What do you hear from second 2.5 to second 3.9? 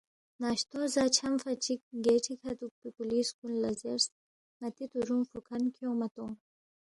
دُوکپی پولِیس کُن لہ